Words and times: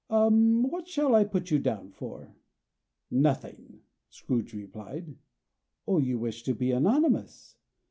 What 0.07 0.87
shall 0.87 1.13
I 1.13 1.23
put 1.25 1.51
you 1.51 1.59
down 1.59 1.91
for?" 1.91 2.35
"Nothing!" 3.11 3.81
Scrooge 4.09 4.51
replied. 4.51 5.15
"You 5.87 6.17
wish 6.17 6.41
to 6.41 6.55
be 6.55 6.71
anonymous?" 6.71 7.55